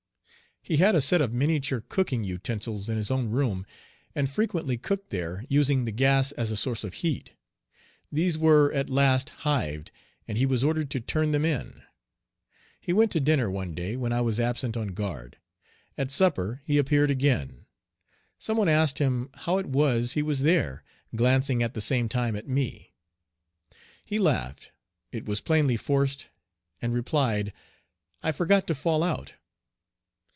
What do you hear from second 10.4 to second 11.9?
was ordered to" turn them in.